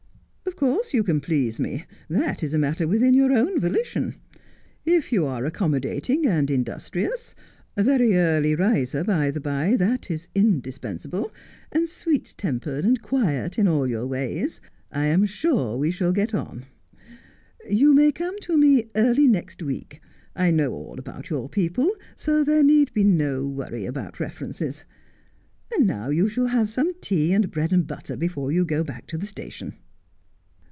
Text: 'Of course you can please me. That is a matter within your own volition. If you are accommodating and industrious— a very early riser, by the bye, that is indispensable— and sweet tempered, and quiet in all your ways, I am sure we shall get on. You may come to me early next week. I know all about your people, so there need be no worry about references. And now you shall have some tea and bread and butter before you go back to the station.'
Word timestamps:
'Of 0.61 0.67
course 0.67 0.93
you 0.93 1.03
can 1.03 1.21
please 1.21 1.59
me. 1.59 1.85
That 2.07 2.43
is 2.43 2.53
a 2.53 2.59
matter 2.59 2.87
within 2.87 3.15
your 3.15 3.31
own 3.33 3.59
volition. 3.59 4.15
If 4.85 5.11
you 5.11 5.25
are 5.25 5.43
accommodating 5.43 6.27
and 6.27 6.51
industrious— 6.51 7.33
a 7.77 7.81
very 7.83 8.15
early 8.15 8.53
riser, 8.53 9.03
by 9.03 9.31
the 9.31 9.39
bye, 9.41 9.75
that 9.77 10.11
is 10.11 10.27
indispensable— 10.35 11.33
and 11.71 11.89
sweet 11.89 12.35
tempered, 12.37 12.85
and 12.85 13.01
quiet 13.01 13.57
in 13.57 13.67
all 13.67 13.87
your 13.87 14.05
ways, 14.05 14.61
I 14.91 15.05
am 15.05 15.25
sure 15.25 15.77
we 15.77 15.89
shall 15.89 16.11
get 16.11 16.31
on. 16.35 16.67
You 17.67 17.95
may 17.95 18.11
come 18.11 18.37
to 18.41 18.55
me 18.55 18.91
early 18.93 19.27
next 19.27 19.63
week. 19.63 19.99
I 20.35 20.51
know 20.51 20.73
all 20.73 20.99
about 20.99 21.31
your 21.31 21.49
people, 21.49 21.91
so 22.15 22.43
there 22.43 22.63
need 22.63 22.93
be 22.93 23.03
no 23.03 23.47
worry 23.47 23.85
about 23.85 24.19
references. 24.19 24.85
And 25.73 25.87
now 25.87 26.09
you 26.09 26.29
shall 26.29 26.47
have 26.47 26.69
some 26.69 26.93
tea 27.01 27.33
and 27.33 27.49
bread 27.49 27.73
and 27.73 27.87
butter 27.87 28.15
before 28.15 28.51
you 28.51 28.63
go 28.63 28.83
back 28.83 29.07
to 29.07 29.17
the 29.17 29.25
station.' 29.25 29.73